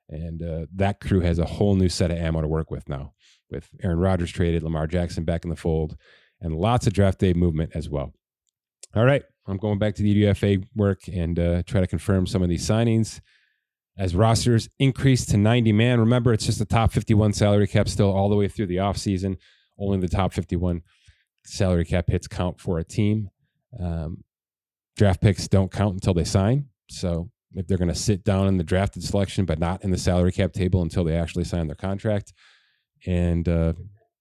[0.09, 3.13] And uh, that crew has a whole new set of ammo to work with now,
[3.51, 5.97] with Aaron Rodgers traded, Lamar Jackson back in the fold,
[6.41, 8.13] and lots of draft day movement as well.
[8.95, 12.43] All right, I'm going back to the UDFA work and uh, try to confirm some
[12.43, 13.21] of these signings
[13.99, 16.01] as rosters increase to 90 man.
[16.01, 19.37] Remember, it's just the top 51 salary cap still all the way through the offseason.
[19.79, 20.83] Only the top 51
[21.45, 23.31] salary cap hits count for a team.
[23.79, 24.25] Um,
[24.97, 26.67] draft picks don't count until they sign.
[26.89, 29.99] So if they're going to sit down in the drafted selection, but not in the
[29.99, 32.33] salary cap table until they actually sign their contract.
[33.07, 33.73] And uh,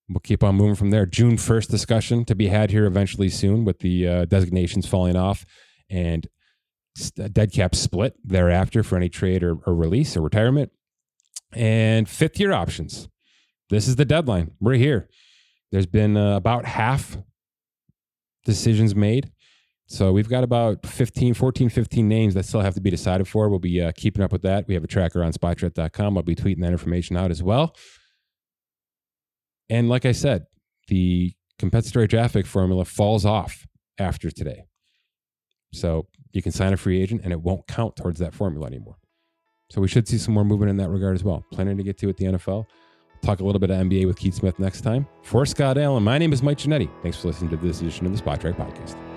[0.09, 1.05] we'll keep on moving from there.
[1.05, 5.45] June 1st discussion to be had here eventually soon with the uh, designations falling off
[5.89, 6.27] and
[7.31, 10.71] dead cap split thereafter for any trade or, or release or retirement.
[11.53, 13.07] And fifth year options.
[13.69, 14.51] This is the deadline.
[14.59, 15.09] We're here.
[15.71, 17.17] There's been uh, about half
[18.45, 19.31] decisions made
[19.87, 23.47] so we've got about 15, 14, 15 names that still have to be decided for.
[23.47, 24.67] We'll be uh, keeping up with that.
[24.67, 26.17] We have a tracker on spotrac.com.
[26.17, 27.73] I'll be tweeting that information out as well.
[29.69, 30.45] And like I said,
[30.89, 33.65] the compensatory traffic formula falls off
[33.97, 34.65] after today.
[35.73, 38.97] So you can sign a free agent and it won't count towards that formula anymore.
[39.69, 41.45] So we should see some more movement in that regard as well.
[41.51, 42.65] Planning to get to at the NFL.
[43.21, 45.07] Talk a little bit of NBA with Keith Smith next time.
[45.23, 46.89] For Scott Allen, my name is Mike Ginnitti.
[47.01, 49.16] Thanks for listening to this edition of the Spotrac Podcast.